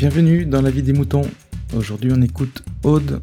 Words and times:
Bienvenue 0.00 0.46
dans 0.46 0.62
la 0.62 0.70
vie 0.70 0.82
des 0.82 0.94
moutons. 0.94 1.30
Aujourd'hui 1.74 2.10
on 2.10 2.22
écoute 2.22 2.64
Aude 2.84 3.20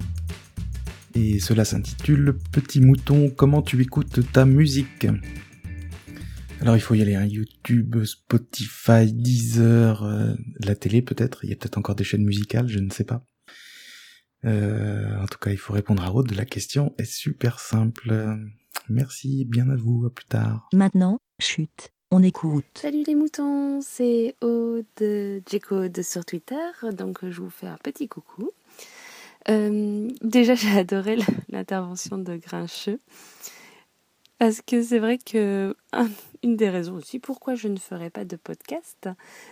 et 1.16 1.40
cela 1.40 1.66
s'intitule 1.66 2.38
Petit 2.52 2.82
mouton, 2.82 3.32
comment 3.32 3.64
tu 3.64 3.82
écoutes 3.82 4.32
ta 4.32 4.46
musique? 4.46 5.08
Alors 6.62 6.76
il 6.76 6.80
faut 6.80 6.94
y 6.94 7.02
aller, 7.02 7.16
hein. 7.16 7.26
YouTube, 7.26 8.04
Spotify, 8.04 9.12
Deezer, 9.12 10.04
euh, 10.04 10.36
la 10.60 10.76
télé 10.76 11.02
peut-être, 11.02 11.44
il 11.44 11.50
y 11.50 11.54
a 11.54 11.56
peut-être 11.56 11.80
encore 11.80 11.96
des 11.96 12.04
chaînes 12.04 12.24
musicales, 12.24 12.68
je 12.68 12.78
ne 12.78 12.92
sais 12.92 13.06
pas. 13.06 13.26
Euh, 14.46 15.20
en 15.20 15.26
tout 15.26 15.40
cas 15.40 15.50
il 15.50 15.58
faut 15.58 15.74
répondre 15.74 16.04
à 16.04 16.14
Aude, 16.14 16.30
la 16.36 16.46
question 16.46 16.94
est 17.00 17.12
super 17.12 17.60
simple. 17.60 18.38
Merci, 18.88 19.46
bien 19.46 19.68
à 19.72 19.76
vous, 19.76 20.06
à 20.06 20.14
plus 20.14 20.28
tard. 20.28 20.70
Maintenant, 20.74 21.18
chute. 21.42 21.92
On 22.10 22.24
écoute. 22.24 22.64
Salut 22.76 23.04
les 23.06 23.16
moutons, 23.16 23.82
c'est 23.82 24.36
Aude, 24.42 24.86
J-Code 25.46 26.02
sur 26.02 26.24
Twitter, 26.24 26.56
donc 26.94 27.20
je 27.30 27.42
vous 27.42 27.50
fais 27.50 27.68
un 27.68 27.78
petit 27.84 28.08
coucou. 28.08 28.52
Euh, 29.50 30.10
déjà, 30.22 30.56
j'ai 30.56 30.72
adoré 30.72 31.18
l'intervention 31.50 32.18
de 32.18 32.38
Grincheux, 32.38 33.00
parce 34.40 34.62
que 34.62 34.82
c'est 34.82 35.00
vrai 35.00 35.18
que 35.18 35.76
une 36.44 36.56
des 36.56 36.70
raisons 36.70 36.96
aussi 36.96 37.20
pourquoi 37.20 37.56
je 37.56 37.68
ne 37.68 37.78
ferai 37.78 38.10
pas 38.10 38.24
de 38.24 38.38
podcast, 38.38 39.10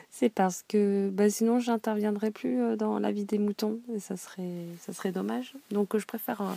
c'est 0.09 0.29
parce 0.29 0.63
que 0.65 1.09
bah, 1.11 1.29
sinon 1.29 1.59
j'interviendrai 1.59 2.31
plus 2.31 2.61
euh, 2.61 2.75
dans 2.77 2.99
la 2.99 3.11
vie 3.11 3.25
des 3.25 3.39
moutons 3.39 3.81
et 3.93 3.99
ça 3.99 4.15
serait, 4.15 5.11
dommage. 5.11 5.55
Donc 5.71 5.97
je 5.97 6.05
préfère 6.05 6.41
euh, 6.41 6.53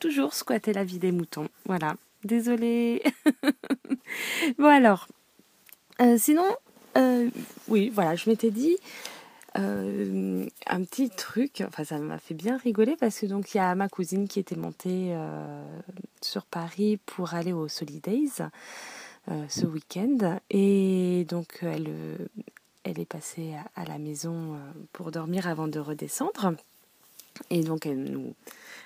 toujours 0.00 0.34
squatter 0.34 0.72
la 0.72 0.82
vie 0.82 0.98
des 0.98 1.12
moutons. 1.12 1.48
Voilà. 1.66 1.94
Désolée. 2.24 3.02
bon 4.58 4.66
alors, 4.66 5.06
euh, 5.10 5.15
sinon, 6.18 6.44
euh, 6.96 7.30
oui, 7.68 7.90
voilà, 7.90 8.14
je 8.14 8.28
m'étais 8.30 8.50
dit 8.50 8.76
euh, 9.58 10.46
un 10.66 10.84
petit 10.84 11.10
truc. 11.10 11.62
Enfin, 11.66 11.84
ça 11.84 11.98
m'a 11.98 12.18
fait 12.18 12.34
bien 12.34 12.56
rigoler 12.56 12.96
parce 12.96 13.20
que 13.20 13.26
donc 13.26 13.54
il 13.54 13.58
y 13.58 13.60
a 13.60 13.74
ma 13.74 13.88
cousine 13.88 14.28
qui 14.28 14.38
était 14.38 14.56
montée 14.56 15.14
sur 16.20 16.44
Paris 16.44 16.98
pour 17.06 17.34
aller 17.34 17.52
au 17.52 17.68
Solidays 17.68 18.42
ce 19.48 19.66
week-end 19.66 20.38
et 20.50 21.26
donc 21.28 21.58
elle 21.62 21.90
elle 22.84 23.00
est 23.00 23.06
passée 23.06 23.54
à, 23.74 23.84
la 23.84 23.98
maison 23.98 24.56
pour 24.92 25.10
dormir 25.10 25.48
avant 25.48 25.68
de 25.68 25.80
redescendre. 25.80 26.52
Et 27.50 27.62
donc 27.62 27.86
elle 27.86 28.04
nous, 28.04 28.34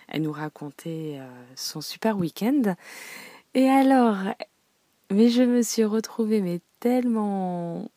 elle 0.09 0.23
nous 0.23 0.33
racontait 0.33 1.21
son 1.57 1.81
super 1.81 2.17
week-end. 2.17 2.75
Et 3.55 3.69
alors, 3.69 4.17
mais 5.11 5.29
je 5.29 5.43
me 5.43 5.63
suis 5.63 5.85
retrouvée 5.85 6.41
mais 6.41 6.61
tellement 6.81 7.91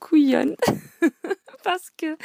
couillonne 0.00 0.56
parce 1.64 1.90
que 1.96 2.16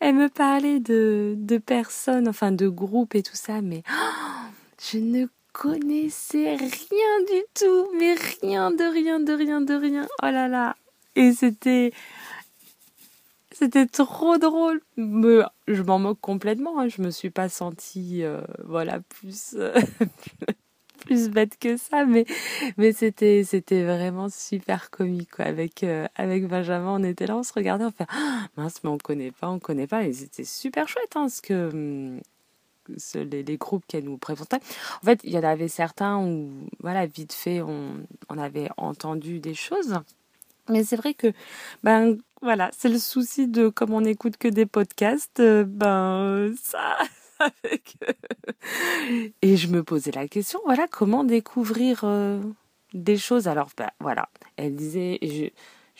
elle 0.00 0.14
me 0.14 0.28
parlait 0.28 0.80
de, 0.80 1.34
de 1.36 1.58
personnes, 1.58 2.28
enfin 2.28 2.52
de 2.52 2.68
groupes 2.68 3.14
et 3.14 3.22
tout 3.22 3.36
ça, 3.36 3.60
mais 3.60 3.82
je 4.92 4.98
ne 4.98 5.26
connaissais 5.52 6.56
rien 6.56 7.20
du 7.28 7.42
tout, 7.54 7.88
mais 7.98 8.14
rien 8.42 8.70
de 8.70 8.84
rien 8.84 9.20
de 9.20 9.32
rien 9.32 9.60
de 9.60 9.74
rien. 9.74 10.06
Oh 10.22 10.26
là 10.26 10.48
là. 10.48 10.76
Et 11.16 11.32
c'était 11.32 11.92
c'était 13.60 13.86
trop 13.86 14.38
drôle. 14.38 14.80
Mais 14.96 15.40
je 15.68 15.82
m'en 15.82 15.98
moque 15.98 16.20
complètement. 16.20 16.80
Hein. 16.80 16.88
Je 16.88 17.02
me 17.02 17.10
suis 17.10 17.28
pas 17.28 17.50
sentie, 17.50 18.24
euh, 18.24 18.40
voilà, 18.64 19.00
plus, 19.00 19.54
euh, 19.54 19.74
plus 21.10 21.28
bête 21.28 21.58
que 21.58 21.76
ça, 21.76 22.04
mais, 22.04 22.24
mais 22.76 22.92
c'était, 22.92 23.42
c'était 23.42 23.82
vraiment 23.82 24.28
super 24.28 24.90
comique, 24.90 25.32
quoi. 25.32 25.44
Avec, 25.44 25.82
euh, 25.82 26.06
avec 26.14 26.46
Benjamin, 26.46 27.00
on 27.00 27.02
était 27.02 27.26
là, 27.26 27.36
on 27.36 27.42
se 27.42 27.52
regardait, 27.52 27.84
on 27.84 27.90
fait, 27.90 28.06
ah, 28.10 28.46
mince, 28.56 28.84
mais 28.84 28.90
on 28.90 28.98
connaît 28.98 29.32
pas, 29.32 29.50
on 29.50 29.58
connaît 29.58 29.88
pas. 29.88 30.04
Et 30.04 30.12
c'était 30.12 30.44
super 30.44 30.86
chouette, 30.86 31.16
hein, 31.16 31.22
parce 31.22 31.40
que, 31.40 31.70
hum, 31.72 32.20
les, 33.14 33.42
les, 33.42 33.56
groupes 33.56 33.84
qu'elle 33.88 34.04
nous 34.04 34.18
présentait. 34.18 34.60
En 35.02 35.04
fait, 35.04 35.18
il 35.24 35.32
y 35.32 35.38
en 35.38 35.42
avait 35.42 35.66
certains 35.66 36.18
où, 36.18 36.48
voilà, 36.78 37.06
vite 37.06 37.32
fait, 37.32 37.60
on, 37.60 37.94
on 38.28 38.38
avait 38.38 38.68
entendu 38.76 39.40
des 39.40 39.54
choses. 39.54 39.98
Mais 40.68 40.84
c'est 40.84 40.96
vrai 40.96 41.14
que, 41.14 41.32
ben, 41.82 42.18
voilà, 42.40 42.70
c'est 42.72 42.88
le 42.88 43.00
souci 43.00 43.48
de, 43.48 43.68
comme 43.68 43.92
on 43.92 44.02
n'écoute 44.02 44.36
que 44.36 44.46
des 44.46 44.66
podcasts, 44.66 45.40
euh, 45.40 45.64
ben, 45.66 46.54
ça, 46.62 46.98
Et 49.42 49.56
je 49.56 49.68
me 49.68 49.82
posais 49.82 50.12
la 50.12 50.28
question, 50.28 50.60
voilà, 50.64 50.86
comment 50.88 51.24
découvrir 51.24 52.02
euh, 52.04 52.40
des 52.94 53.16
choses? 53.16 53.48
Alors, 53.48 53.70
bah, 53.76 53.92
voilà, 54.00 54.28
elle 54.56 54.76
disait, 54.76 55.18
je, 55.22 55.26
lui 55.26 55.52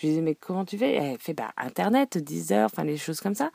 disais, 0.02 0.20
mais 0.20 0.34
comment 0.34 0.64
tu 0.64 0.78
fais? 0.78 0.94
Elle 0.94 1.18
fait, 1.18 1.34
bah, 1.34 1.52
Internet, 1.56 2.18
Deezer, 2.18 2.66
enfin, 2.66 2.84
les 2.84 2.96
choses 2.96 3.20
comme 3.20 3.34
ça. 3.34 3.50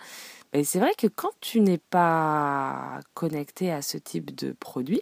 Et 0.53 0.63
c'est 0.63 0.79
vrai 0.79 0.91
que 0.97 1.07
quand 1.07 1.31
tu 1.41 1.61
n'es 1.61 1.77
pas 1.77 2.99
connecté 3.13 3.71
à 3.71 3.81
ce 3.81 3.97
type 3.97 4.35
de 4.35 4.53
produit, 4.53 5.01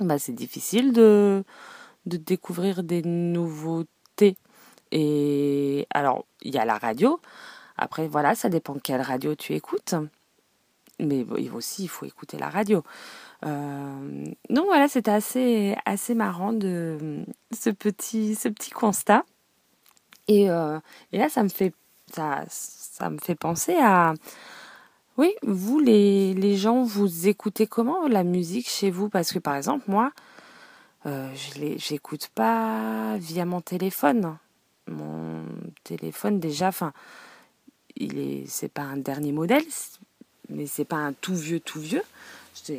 bah, 0.00 0.18
c'est 0.18 0.34
difficile 0.34 0.92
de, 0.92 1.44
de 2.06 2.16
découvrir 2.16 2.82
des 2.82 3.02
nouveautés. 3.02 4.36
Et 4.92 5.86
alors, 5.90 6.26
il 6.42 6.54
y 6.54 6.58
a 6.58 6.64
la 6.64 6.78
radio. 6.78 7.20
Après, 7.76 8.08
voilà, 8.08 8.34
ça 8.34 8.48
dépend 8.48 8.74
quelle 8.74 9.02
radio 9.02 9.34
tu 9.34 9.54
écoutes 9.54 9.94
mais 11.00 11.24
aussi 11.50 11.84
il 11.84 11.88
faut 11.88 12.06
écouter 12.06 12.38
la 12.38 12.48
radio. 12.48 12.82
Euh, 13.44 14.24
donc 14.50 14.66
voilà, 14.66 14.88
c'était 14.88 15.10
assez 15.10 15.76
assez 15.84 16.14
marrant 16.14 16.52
de 16.52 17.24
ce 17.52 17.70
petit 17.70 18.34
ce 18.34 18.48
petit 18.48 18.70
constat. 18.70 19.24
Et, 20.28 20.50
euh, 20.50 20.80
et 21.12 21.18
là, 21.18 21.28
ça 21.28 21.42
me 21.42 21.48
fait 21.48 21.72
ça 22.12 22.44
ça 22.48 23.10
me 23.10 23.18
fait 23.18 23.34
penser 23.34 23.76
à 23.80 24.14
oui, 25.16 25.34
vous 25.42 25.78
les 25.80 26.34
les 26.34 26.56
gens, 26.56 26.82
vous 26.82 27.28
écoutez 27.28 27.66
comment 27.66 28.06
la 28.08 28.24
musique 28.24 28.68
chez 28.68 28.90
vous? 28.90 29.08
Parce 29.08 29.32
que 29.32 29.38
par 29.38 29.56
exemple 29.56 29.84
moi, 29.88 30.12
euh, 31.06 31.32
je 31.34 31.76
j'écoute 31.78 32.28
pas 32.34 33.16
via 33.18 33.44
mon 33.44 33.60
téléphone. 33.60 34.38
Mon 34.88 35.44
téléphone 35.84 36.40
déjà, 36.40 36.68
enfin, 36.68 36.92
il 37.96 38.18
est 38.18 38.44
c'est 38.46 38.68
pas 38.68 38.82
un 38.82 38.96
dernier 38.98 39.32
modèle, 39.32 39.64
mais 40.50 40.66
c'est 40.66 40.84
pas 40.84 40.96
un 40.96 41.12
tout 41.12 41.34
vieux, 41.34 41.60
tout 41.60 41.80
vieux. 41.80 42.02
Euh, 42.70 42.74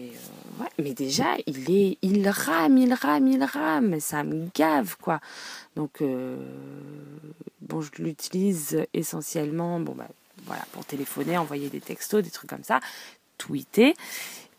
mais 0.79 0.93
déjà, 0.93 1.35
il 1.45 1.71
est, 1.71 1.97
il 2.01 2.27
rame, 2.29 2.77
il 2.77 2.93
rame, 2.93 3.27
il 3.27 3.43
rame, 3.43 3.99
ça 3.99 4.23
me 4.23 4.49
gave, 4.53 4.97
quoi. 4.99 5.19
Donc, 5.75 6.01
euh, 6.01 6.37
bon, 7.61 7.81
je 7.81 7.91
l'utilise 8.01 8.85
essentiellement, 8.93 9.79
bah, 9.79 10.07
pour 10.71 10.85
téléphoner, 10.85 11.37
envoyer 11.37 11.69
des 11.69 11.81
textos, 11.81 12.23
des 12.23 12.31
trucs 12.31 12.49
comme 12.49 12.63
ça, 12.63 12.79
tweeter. 13.37 13.93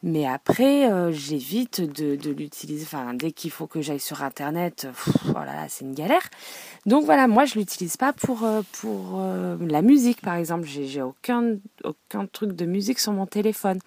Mais 0.04 0.26
après, 0.26 0.90
euh, 0.90 1.10
j'évite 1.10 1.80
de, 1.80 2.30
l'utiliser. 2.30 2.84
Enfin, 2.84 3.14
dès 3.14 3.32
qu'il 3.32 3.50
faut 3.50 3.66
que 3.66 3.80
j'aille 3.80 3.98
sur 3.98 4.22
Internet, 4.22 4.86
oh 5.28 5.32
là 5.32 5.44
là, 5.44 5.66
c'est 5.68 5.84
une 5.84 5.94
galère. 5.94 6.22
Donc 6.86 7.04
voilà, 7.04 7.26
moi, 7.26 7.44
je 7.46 7.58
l'utilise 7.58 7.96
pas 7.96 8.12
pour 8.12 8.44
euh, 8.44 8.62
euh, 8.84 9.56
la 9.60 9.82
musique, 9.82 10.20
par 10.20 10.36
exemple. 10.36 10.66
J'ai, 10.66 11.02
aucun 11.02 11.56
aucun 11.82 12.26
truc 12.26 12.52
de 12.52 12.64
musique 12.64 13.00
sur 13.00 13.12
mon 13.12 13.26
téléphone. 13.26 13.80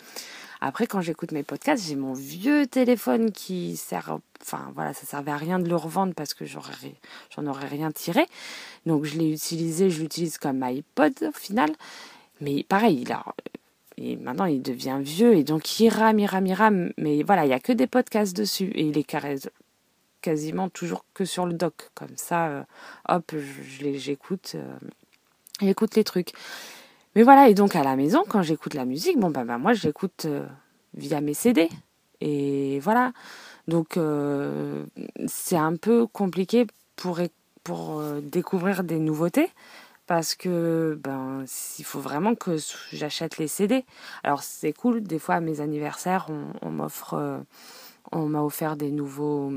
Après, 0.60 0.86
quand 0.86 1.02
j'écoute 1.02 1.32
mes 1.32 1.44
podcasts, 1.44 1.88
j'ai 1.88 1.96
mon 1.96 2.14
vieux 2.14 2.68
téléphone 2.68 3.32
qui 3.32 3.78
sert. 3.78 4.20
Enfin 4.42 4.72
voilà, 4.76 4.94
ça 4.94 5.06
servait 5.06 5.32
à 5.32 5.38
rien 5.38 5.60
de 5.60 5.70
le 5.70 5.76
revendre 5.76 6.14
parce 6.14 6.34
que 6.34 6.46
j'en 6.46 7.48
aurais 7.48 7.68
rien 7.68 7.92
tiré. 7.92 8.26
Donc 8.86 9.06
je 9.06 9.18
l'ai 9.18 9.32
utilisé, 9.32 9.90
je 9.90 10.02
l'utilise 10.02 10.38
comme 10.38 10.62
iPod 10.62 11.14
au 11.22 11.32
final. 11.32 11.72
Mais 12.42 12.64
pareil, 12.64 13.02
il 13.02 13.12
a 13.12 13.24
et 14.04 14.16
maintenant, 14.16 14.46
il 14.46 14.62
devient 14.64 14.98
vieux 15.00 15.36
et 15.36 15.44
donc 15.44 15.80
il 15.80 15.90
rame, 15.90 16.18
il 16.18 16.26
rame, 16.26 16.48
il. 16.48 16.94
Mais 16.98 17.22
voilà, 17.22 17.46
il 17.46 17.50
n'y 17.50 17.54
a 17.54 17.60
que 17.60 17.72
des 17.72 17.86
podcasts 17.86 18.36
dessus 18.36 18.72
et 18.74 18.88
il 18.88 18.98
est 18.98 19.06
quasiment 20.22 20.70
toujours 20.70 21.06
que 21.14 21.24
sur 21.24 21.46
le 21.46 21.54
doc. 21.54 21.92
Comme 21.94 22.16
ça, 22.16 22.48
euh, 22.48 22.64
hop, 23.08 23.36
j'écoute 23.94 24.54
euh, 24.56 24.76
j'écoute 25.62 25.96
les 25.96 26.04
trucs. 26.04 26.32
Mais 27.16 27.22
voilà, 27.22 27.48
et 27.48 27.54
donc 27.54 27.76
à 27.76 27.84
la 27.84 27.96
maison, 27.96 28.24
quand 28.28 28.42
j'écoute 28.42 28.74
la 28.74 28.86
musique, 28.86 29.20
bon, 29.20 29.30
bah, 29.30 29.44
bah 29.44 29.60
moi, 29.60 29.74
j'écoute 29.74 30.26
euh, 30.26 30.48
via 30.96 31.22
mes 31.22 31.36
CD. 31.36 31.70
Et 32.22 32.80
voilà. 32.80 33.14
Donc, 33.68 33.98
c'est 35.28 35.56
un 35.56 35.76
peu 35.76 36.06
compliqué 36.08 36.68
pour, 36.96 37.20
pour 37.64 38.04
découvrir 38.22 38.84
des 38.84 39.00
nouveautés 39.00 39.50
parce 40.12 40.36
que 40.36 41.00
ben 41.02 41.46
il 41.80 41.86
faut 41.86 42.02
vraiment 42.02 42.36
que 42.36 42.58
j'achète 42.92 43.38
les 43.38 43.48
CD. 43.48 43.86
Alors 44.26 44.44
c'est 44.44 44.74
cool, 44.74 45.02
des 45.02 45.20
fois 45.20 45.36
à 45.36 45.40
mes 45.40 45.62
anniversaires, 45.62 46.28
on, 46.62 46.70
m'offre, 46.70 47.14
euh, 47.14 47.38
on 48.12 48.26
m'a 48.26 48.42
offert 48.42 48.76
des 48.76 48.92
nouveaux, 48.92 49.54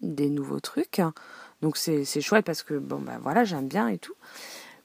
des 0.00 0.30
nouveaux 0.30 0.60
trucs. 0.60 1.02
Donc 1.60 1.76
c'est 1.76 2.20
chouette 2.20 2.44
parce 2.44 2.62
que 2.62 2.74
bon 2.74 3.00
ben 3.00 3.18
voilà 3.20 3.42
j'aime 3.42 3.66
bien 3.66 3.88
et 3.88 3.98
tout. 3.98 4.14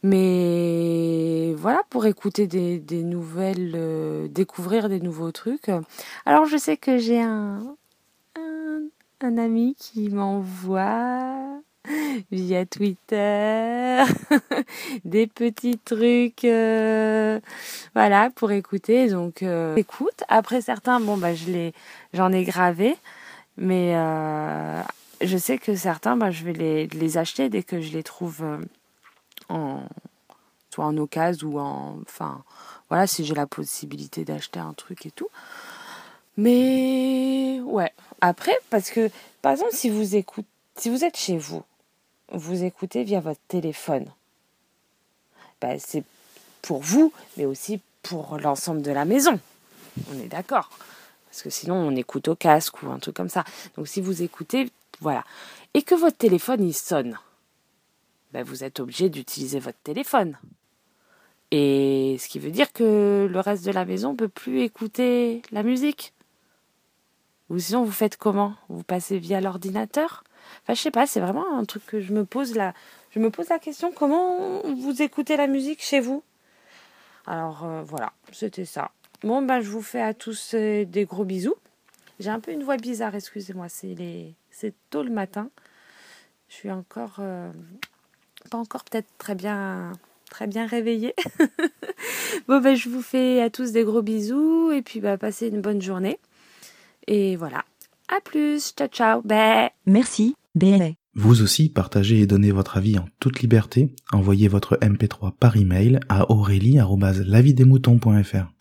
Mais 0.02 1.54
voilà 1.56 1.84
pour 1.92 2.08
écouter 2.08 2.48
des, 2.48 3.04
nouvelles, 3.04 3.74
euh, 3.76 4.28
découvrir 4.28 4.90
des 4.90 5.02
nouveaux 5.02 5.32
trucs. 5.32 5.70
Alors 6.26 6.46
je 6.46 6.58
sais 6.58 6.78
que 6.78 6.98
j'ai 6.98 7.22
un, 7.22 7.76
un 9.22 9.38
ami 9.38 9.76
qui 9.78 10.10
m'envoie 10.10 11.62
via 12.32 12.66
Twitter, 12.66 14.04
des 15.06 15.28
petits 15.28 15.78
trucs, 15.78 16.46
euh, 16.46 17.40
voilà, 17.94 18.30
pour 18.30 18.52
écouter. 18.52 19.10
Donc, 19.10 19.44
euh, 19.44 19.76
écoute. 19.76 20.24
Après 20.28 20.62
certains, 20.62 21.00
bon, 21.00 21.18
bah, 21.18 21.36
je 21.36 21.46
les, 21.52 21.74
j'en 22.14 22.32
ai 22.32 22.44
gravé, 22.44 22.96
mais 23.58 23.96
euh, 23.96 24.82
je 25.22 25.38
sais 25.38 25.58
que 25.58 25.76
certains, 25.76 26.16
bah, 26.16 26.32
je 26.32 26.44
vais 26.46 26.54
les, 26.54 27.18
acheter 27.18 27.50
dès 27.50 27.64
que 27.64 27.82
je 27.82 27.92
les 27.92 28.04
trouve 28.04 28.44
en, 29.50 29.82
soit 30.70 30.86
en 30.86 30.98
occasion 30.98 31.50
ou 31.50 31.60
en, 31.60 31.98
enfin, 32.02 32.44
voilà, 32.90 33.08
si 33.08 33.26
j'ai 33.26 33.36
la 33.36 33.48
possibilité 33.48 34.24
d'acheter 34.24 34.60
un 34.60 34.74
truc 34.74 35.06
et 35.06 35.12
tout. 35.12 35.30
Mais 36.38 37.60
ouais, 37.64 37.92
après, 38.22 38.58
parce 38.72 38.90
que 38.90 39.12
par 39.42 39.52
exemple, 39.52 39.74
si 39.74 39.90
vous 39.90 40.16
écoutez, 40.16 40.48
si 40.76 40.90
vous 40.90 41.04
êtes 41.04 41.18
chez 41.18 41.38
vous 41.38 41.64
vous 42.34 42.64
écoutez 42.64 43.04
via 43.04 43.20
votre 43.20 43.40
téléphone. 43.48 44.06
Ben, 45.62 45.80
c'est 45.80 46.04
pour 46.62 46.82
vous, 46.82 47.14
mais 47.38 47.46
aussi 47.46 47.80
pour 48.02 48.38
l'ensemble 48.38 48.82
de 48.82 48.92
la 48.92 49.06
maison. 49.06 49.40
On 50.12 50.20
est 50.20 50.28
d'accord. 50.28 50.70
Parce 51.30 51.42
que 51.44 51.50
sinon, 51.50 51.76
on 51.76 51.96
écoute 51.96 52.28
au 52.28 52.36
casque 52.36 52.84
ou 52.84 52.90
un 52.90 53.00
truc 53.00 53.16
comme 53.16 53.30
ça. 53.30 53.44
Donc, 53.78 53.88
si 53.88 54.02
vous 54.02 54.22
écoutez, 54.22 54.70
voilà. 55.00 55.24
Et 55.74 55.84
que 55.84 55.96
votre 55.96 56.18
téléphone, 56.18 56.64
il 56.64 56.74
sonne, 56.74 57.18
ben, 58.32 58.44
vous 58.44 58.64
êtes 58.64 58.80
obligé 58.80 59.10
d'utiliser 59.10 59.60
votre 59.60 59.80
téléphone. 59.84 60.38
Et 61.52 62.18
ce 62.20 62.28
qui 62.28 62.40
veut 62.40 62.52
dire 62.52 62.74
que 62.74 63.28
le 63.32 63.40
reste 63.40 63.64
de 63.64 63.72
la 63.72 63.86
maison 63.86 64.14
ne 64.14 64.18
peut 64.18 64.28
plus 64.28 64.62
écouter 64.62 65.44
la 65.52 65.62
musique. 65.62 66.14
Ou 67.50 67.60
sinon, 67.60 67.84
vous 67.84 67.92
faites 67.92 68.18
comment? 68.18 68.56
Vous 68.70 68.84
passez 68.84 69.20
via 69.20 69.40
l'ordinateur? 69.40 70.24
Enfin, 70.62 70.74
je 70.74 70.82
sais 70.82 70.92
pas, 70.92 71.08
c'est 71.08 71.20
vraiment 71.20 71.58
un 71.58 71.66
truc 71.66 71.86
que 71.86 72.00
je 72.00 72.14
me 72.14 72.26
pose 72.26 72.56
là. 72.56 72.74
Je 73.12 73.20
me 73.20 73.30
pose 73.30 73.50
la 73.50 73.60
question 73.60 73.92
comment 73.92 74.62
vous 74.62 75.02
écoutez 75.02 75.38
la 75.38 75.48
musique 75.48 75.82
chez 75.82 76.00
vous? 76.00 76.24
Alors 77.26 77.64
euh, 77.64 77.84
voilà, 77.84 78.14
c'était 78.32 78.66
ça. 78.66 78.92
Bon, 79.24 79.42
ben 79.42 79.62
je 79.62 79.70
vous 79.70 79.82
fais 79.82 80.02
à 80.02 80.14
tous 80.14 80.54
euh, 80.54 80.86
des 80.86 81.06
gros 81.06 81.24
bisous. 81.24 81.56
J'ai 82.20 82.30
un 82.30 82.40
peu 82.40 82.52
une 82.52 82.64
voix 82.64 82.78
bizarre, 82.78 83.16
excusez-moi, 83.16 83.70
c'est 83.70 83.96
les... 83.96 84.36
tôt 84.90 85.04
le 85.04 85.12
matin. 85.12 85.50
Je 86.50 86.56
suis 86.56 86.72
encore 86.72 87.16
euh, 87.20 87.52
pas 88.52 88.58
encore 88.58 88.84
peut-être 88.84 89.08
très 89.18 89.36
bien 89.36 89.94
très 90.30 90.48
bien 90.48 90.66
réveillée. 90.66 91.16
bon 92.48 92.60
ben 92.60 92.76
je 92.76 92.90
vous 92.90 93.02
fais 93.02 93.42
à 93.42 93.50
tous 93.50 93.72
des 93.72 93.84
gros 93.84 94.02
bisous 94.02 94.72
et 94.72 94.82
puis 94.82 95.00
bah 95.00 95.18
passez 95.18 95.48
une 95.48 95.62
bonne 95.62 95.82
journée. 95.82 96.20
Et 97.08 97.36
voilà. 97.36 97.64
À 98.08 98.22
plus, 98.22 98.74
ciao 98.76 98.88
ciao. 98.88 99.22
Bye. 99.22 99.70
Merci. 99.86 100.36
Vous 101.16 101.42
aussi 101.42 101.70
partagez 101.70 102.22
et 102.22 102.28
donnez 102.28 102.52
votre 102.52 102.78
avis 102.78 102.98
en 102.98 103.06
toute 103.20 103.42
liberté. 103.42 103.94
Envoyez 104.12 104.48
votre 104.48 104.78
MP3 104.78 105.34
par 105.38 105.58
email 105.58 106.00
à 106.10 106.32
aurélie.lavidemouton.fr. 106.32 108.52